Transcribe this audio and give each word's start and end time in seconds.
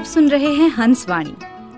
आप 0.00 0.06
सुन 0.06 0.28
रहे 0.28 0.48
हैं 0.48 0.68
हंस 0.70 1.08
वाणी। 1.08 1.34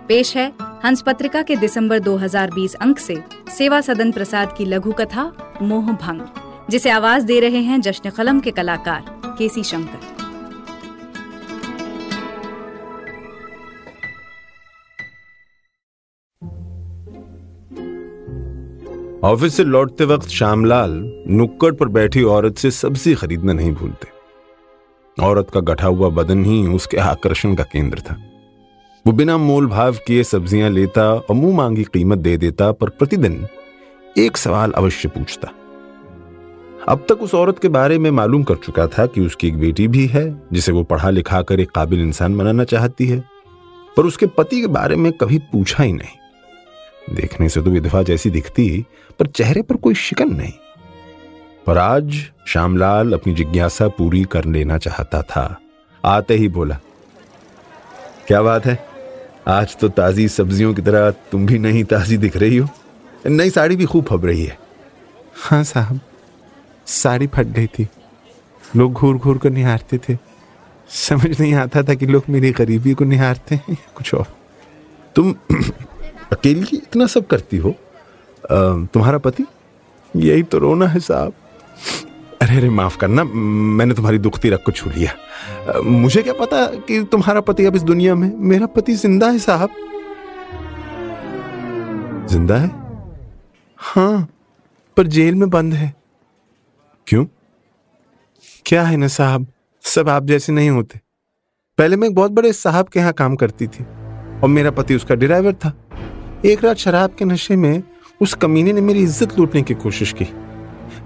पेश 0.08 0.36
है 0.36 0.52
हंस 0.84 1.02
पत्रिका 1.02 1.40
के 1.42 1.54
दिसंबर 1.56 1.98
2020 1.98 2.74
अंक 2.74 2.98
से 2.98 3.16
सेवा 3.58 3.80
सदन 3.80 4.12
प्रसाद 4.12 4.54
की 4.58 4.64
लघु 4.64 4.92
कथा, 4.92 5.24
मोह 5.62 5.90
भंग, 5.92 6.20
जिसे 6.70 6.90
आवाज़ 6.90 7.26
दे 7.26 7.40
रहे 7.40 7.62
हैं 7.62 7.80
जश्न 7.80 8.10
कलम 8.10 8.40
के 8.40 8.50
कलाकार, 8.50 9.04
केसी 9.38 9.62
शंकर। 9.62 9.98
ऑफ़िस 19.24 19.56
से 19.56 19.64
लौटते 19.64 20.04
वक्त 20.04 20.28
श्यामलाल 20.28 21.24
नुक्कड़ 21.28 21.74
पर 21.74 21.88
बैठी 21.88 22.22
औरत 22.22 22.58
से 22.58 22.70
सब्ज़ी 22.70 23.14
खरीदना 23.14 23.52
नहीं 23.52 23.72
भूलते। 23.72 24.11
औरत 25.16 25.50
का 25.50 25.60
गठा 25.60 25.86
हुआ 25.86 26.08
बदन 26.08 26.44
ही 26.44 26.66
उसके 26.66 26.96
आकर्षण 26.96 27.54
का 27.54 27.62
केंद्र 27.62 28.00
था। 28.00 28.16
वो 29.06 29.12
बिना 29.12 29.36
मोल 29.36 29.66
भाव 29.66 29.96
किए 30.06 30.22
सब्ज़ियाँ 30.24 30.70
लेता 30.70 31.02
और 31.10 31.34
मुँह 31.34 31.56
मांगी 31.56 31.84
कीमत 31.84 32.18
दे 32.18 32.36
देता, 32.36 32.70
पर 32.72 32.88
प्रतिदिन 32.88 33.46
एक 34.18 34.36
सवाल 34.36 34.72
अवश्य 34.72 35.08
पूछता। 35.08 35.48
अब 36.88 37.04
तक 37.08 37.22
उस 37.22 37.34
औरत 37.34 37.58
के 37.58 37.68
बारे 37.68 37.98
में 37.98 38.10
मालूम 38.10 38.42
कर 38.42 38.54
चुका 38.54 38.86
था 38.86 39.06
कि 39.06 39.20
उसकी 39.20 39.48
एक 39.48 39.58
बेटी 39.58 39.88
भी 39.88 40.06
है, 40.06 40.42
जिसे 40.52 40.72
वो 40.72 40.82
पढ़ा 40.82 41.10
लिखा 41.10 41.42
कर 41.42 41.60
एक 41.60 41.70
काबिल 41.70 42.00
इंसान 42.00 42.38
बनाना 42.38 42.64
चाहती 42.64 43.06
है, 43.06 43.22
पर 43.96 44.06
उसके 44.06 44.26
पति 44.26 44.60
के 44.60 44.66
बारे 44.66 44.96
में 44.96 45.12
कभी 45.12 45.38
पूछा 45.52 45.82
ही 45.82 45.92
नहीं। 45.92 47.14
देखने 47.14 47.48
से 47.48 47.62
तो 47.62 47.70
विधवा 47.70 48.02
जैसी 48.02 48.30
दिखती, 48.30 48.84
पर 49.18 49.26
चेहरे 49.26 49.62
पर 49.62 49.76
कोई 49.76 49.94
शिकन 49.94 50.34
नहीं। 50.34 50.52
पर 51.66 51.78
आज 51.78 52.14
श्यामलाल 52.48 53.12
अपनी 53.12 53.34
जिज्ञासा 53.34 53.88
पूरी 53.88 54.22
कर 54.24 54.44
लेना 54.44 54.78
चाहता 54.78 55.22
था। 55.22 55.44
आते 56.04 56.34
ही 56.34 56.48
बोला 56.48 56.78
क्या 58.26 58.40
बात 58.42 58.66
है? 58.66 58.78
आज 59.48 59.76
तो 59.76 59.88
ताजी 59.88 60.28
सब्जियों 60.28 60.72
की 60.74 60.82
तरह 60.82 61.10
तुम 61.30 61.46
भी 61.46 61.58
नहीं 61.58 61.84
ताजी 61.84 62.16
दिख 62.16 62.36
रही 62.36 62.56
हो। 62.56 62.68
नई 63.26 63.50
साड़ी 63.50 63.76
भी 63.76 63.84
खूब 63.84 64.04
फब 64.04 64.24
रही 64.26 64.44
है। 64.44 64.58
हाँ 65.36 65.62
साहब 65.64 66.00
साड़ी 66.86 67.26
फट 67.26 67.46
गई 67.48 67.66
थी। 67.68 67.88
लोग 68.76 68.92
घूर 68.92 69.16
घूर 69.16 69.38
कर 69.38 69.50
निहारते 69.50 69.98
थे। 69.98 70.16
समझ 70.90 71.40
नहीं 71.40 71.54
आता 71.54 71.82
था 71.82 71.94
कि 71.94 72.06
लोग 72.06 72.24
मेरी 72.28 72.50
गरीबी 72.52 72.94
को 72.94 73.04
निहारते 73.04 73.54
हैं 73.54 73.76
कुछ 73.94 74.14
और। 74.14 74.26
तुम 75.16 75.34
अकेली 76.32 76.66
इतना 76.74 77.06
सब 77.06 77.26
करती 77.26 77.56
हो? 77.56 77.74
तुम्हारा 78.50 79.18
पति? 79.18 79.44
यही 80.14 80.42
तो 80.42 80.58
रोना 80.58 80.86
है 80.86 81.00
साहब। 81.00 81.32
अरे 82.52 82.60
अरे 82.60 82.68
माफ़ 82.70 82.96
करना, 82.98 83.22
मैंने 83.24 83.94
तुम्हारी 83.94 84.18
दुखती 84.18 84.48
रख 84.50 84.62
को 84.64 84.72
छू 84.72 84.90
लिया। 84.90 85.82
मुझे 85.82 86.22
क्या 86.22 86.32
पता 86.32 86.64
कि 86.78 87.02
तुम्हारा 87.12 87.40
पति 87.40 87.64
अब 87.64 87.76
इस 87.76 87.82
दुनिया 87.82 88.14
में 88.14 88.32
मेरा 88.40 88.66
पति 88.66 88.94
ज़िंदा 88.94 89.30
है, 89.30 89.38
साहब? 89.38 89.70
ज़िंदा 92.30 92.56
है? 92.56 92.70
हाँ 93.78 94.28
पर 94.96 95.06
जेल 95.06 95.34
में 95.34 95.48
बंद 95.50 95.74
है। 95.74 95.92
क्यों? 97.06 97.24
क्या 98.66 98.82
है 98.82 98.96
ना, 98.96 99.08
साहब? 99.08 99.46
सब 99.84 100.08
आप 100.08 100.24
जैसे 100.24 100.52
नहीं 100.52 100.70
होते। 100.70 101.00
पहले 101.78 101.96
मैं 101.96 102.08
एक 102.08 102.14
बहुत 102.14 102.30
बड़े 102.32 102.52
साहब 102.52 102.88
के 102.88 103.00
यहाँ 103.00 103.12
काम 103.12 103.36
करती 103.36 103.66
थी, 103.66 103.84
और 104.42 104.48
मेरा 104.48 104.70
पति 104.72 104.94
उसका 104.94 105.14
ड्राइवर 105.14 105.54
था। 105.54 105.72
एक 106.44 106.64
रात 106.64 106.76
शराब 106.76 107.14
के 107.18 107.24
नशे 107.24 107.56
में 107.56 107.82
उस 108.20 108.34
कमीने 108.34 108.72
ने 108.72 108.80
मेरी 108.82 109.02
इज़्ज़त 109.02 109.38
लूटने 109.38 109.62
की 109.62 109.74
कोशिश 109.76 110.12
की। 110.12 110.28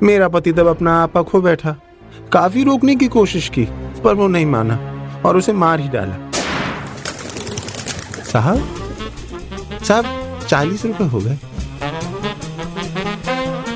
मेरा 0.02 0.28
पति 0.28 0.52
तब 0.52 0.66
अपना 0.66 1.02
आपा 1.02 1.22
खो 1.22 1.40
बैठा। 1.40 1.76
काफ़ी 2.32 2.64
रोकने 2.64 2.94
की 2.96 3.08
कोशिश 3.08 3.48
की 3.48 3.64
पर 4.04 4.14
वो 4.14 4.26
नहीं 4.28 4.46
माना 4.46 4.76
और 5.26 5.36
उसे 5.36 5.52
मार 5.52 5.80
ही 5.80 5.88
डाला। 5.88 6.16
साहब 8.22 8.58
साहब 9.84 10.04
चालीस 10.48 10.84
रुपए 10.84 11.04
हो 11.04 11.20
गए। 11.20 11.38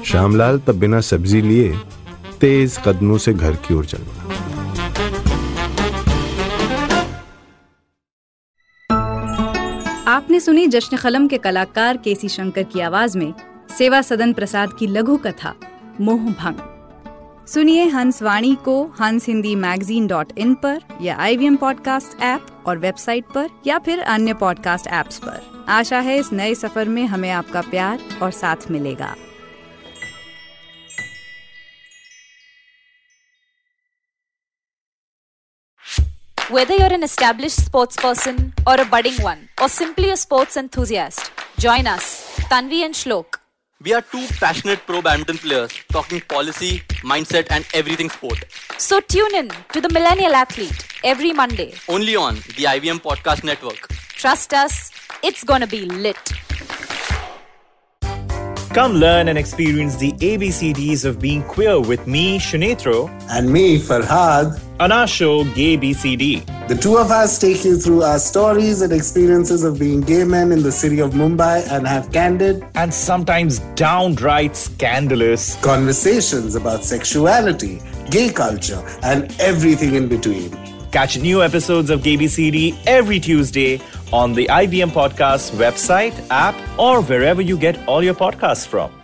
श्यामलाल 0.04 0.58
तब 0.58 0.78
बिना 0.78 1.00
सब्ज़ी 1.00 1.40
लिए 1.40 1.72
तेज 2.40 2.78
कदमों 2.86 3.18
से 3.18 3.32
घर 3.34 3.54
की 3.56 3.74
ओर 3.74 3.84
चल 3.84 3.98
पड़ा। 3.98 4.18
आपने 10.06 10.40
सुनी 10.40 10.66
जश्न 10.66 10.96
कलम 10.96 11.26
के 11.28 11.38
कलाकार 11.38 11.96
केसी 11.96 12.28
शंकर 12.28 12.62
की 12.62 12.80
आवाज़ 12.80 13.18
में 13.18 13.32
सेवा 13.78 14.02
सदन 14.02 14.32
प्रसाद 14.32 14.72
की 14.78 14.86
लघु 14.86 15.16
कथा। 15.16 15.54
मोह 16.00 16.30
भंग 16.32 17.46
सुनिए 17.46 17.84
हंस 17.88 18.22
वाणी 18.22 18.54
को 18.64 18.82
हंस 19.00 19.26
हिंदी 19.28 19.54
मैगजीन 19.54 20.06
डॉट 20.06 20.32
इन 20.38 20.54
पर 20.54 20.80
या 21.02 21.16
I 21.20 21.36
V 21.36 21.46
M 21.46 21.56
podcast 21.56 22.20
app 22.22 22.46
और 22.66 22.78
वेबसाइट 22.78 23.24
पर 23.34 23.48
या 23.66 23.78
फिर 23.78 24.00
अन्य 24.00 24.34
पॉडकास्ट 24.34 24.86
ऐप्स 24.86 25.18
पर 25.18 25.64
आशा 25.68 26.00
है 26.00 26.16
इस 26.18 26.32
नए 26.32 26.54
सफ़र 26.54 26.88
में 26.88 27.04
हमें 27.06 27.30
आपका 27.30 27.60
प्यार 27.70 28.04
और 28.22 28.30
साथ 28.30 28.70
मिलेगा 28.70 29.14
Whether 36.50 36.76
you're 36.76 36.94
an 36.94 37.04
established 37.04 37.60
sports 37.64 37.96
person 37.96 38.40
or 38.66 38.74
a 38.80 38.86
budding 38.86 39.20
one, 39.22 39.44
or 39.62 39.68
simply 39.68 40.10
a 40.10 40.16
sports 40.16 40.56
enthusiast, 40.56 41.30
join 41.58 41.86
us, 41.88 42.08
Tanvi 42.50 42.82
and 42.86 42.94
Shlok. 42.94 43.39
We 43.82 43.94
are 43.94 44.02
two 44.02 44.26
passionate 44.38 44.80
pro 44.86 45.00
badminton 45.00 45.38
players 45.38 45.70
talking 45.88 46.20
policy, 46.20 46.80
mindset, 47.02 47.46
and 47.50 47.64
everything 47.72 48.10
sport. 48.10 48.44
So 48.76 49.00
tune 49.00 49.34
in 49.34 49.50
to 49.72 49.80
the 49.80 49.88
Millennial 49.88 50.34
Athlete 50.34 50.86
every 51.02 51.32
Monday. 51.32 51.72
Only 51.88 52.14
on 52.14 52.34
the 52.34 52.64
IVM 52.74 53.00
Podcast 53.00 53.42
Network. 53.42 53.88
Trust 54.10 54.52
us, 54.52 54.90
it's 55.22 55.44
gonna 55.44 55.66
be 55.66 55.86
lit. 55.86 56.18
Come 58.74 58.96
learn 58.96 59.28
and 59.28 59.38
experience 59.38 59.96
the 59.96 60.12
ABCDs 60.12 61.06
of 61.06 61.18
being 61.18 61.42
queer 61.44 61.80
with 61.80 62.06
me, 62.06 62.38
Shunetro, 62.38 63.08
and 63.30 63.50
me, 63.50 63.78
Farhad, 63.78 64.60
on 64.78 64.92
our 64.92 65.06
show 65.06 65.44
Gay 65.54 65.78
BCD. 65.78 66.59
The 66.70 66.76
two 66.76 66.98
of 66.98 67.10
us 67.10 67.36
take 67.36 67.64
you 67.64 67.76
through 67.76 68.04
our 68.04 68.20
stories 68.20 68.80
and 68.80 68.92
experiences 68.92 69.64
of 69.64 69.76
being 69.76 70.02
gay 70.02 70.22
men 70.22 70.52
in 70.52 70.62
the 70.62 70.70
city 70.70 71.00
of 71.00 71.14
Mumbai 71.14 71.66
and 71.68 71.84
have 71.84 72.12
candid 72.12 72.64
and 72.76 72.94
sometimes 72.94 73.58
downright 73.74 74.54
scandalous 74.54 75.56
conversations 75.62 76.54
about 76.54 76.84
sexuality, 76.84 77.82
gay 78.08 78.32
culture, 78.32 78.80
and 79.02 79.34
everything 79.40 79.96
in 79.96 80.06
between. 80.08 80.52
Catch 80.92 81.18
new 81.18 81.42
episodes 81.42 81.90
of 81.90 82.02
GayBCD 82.02 82.78
every 82.86 83.18
Tuesday 83.18 83.80
on 84.12 84.32
the 84.32 84.46
IBM 84.46 84.92
Podcast 84.92 85.50
website, 85.56 86.14
app, 86.30 86.54
or 86.78 87.02
wherever 87.02 87.42
you 87.42 87.58
get 87.58 87.84
all 87.88 88.00
your 88.00 88.14
podcasts 88.14 88.64
from. 88.64 88.99